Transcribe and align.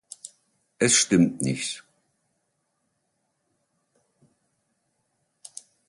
Es 0.79 0.95
stimmt 0.95 1.43
nicht. 1.43 1.83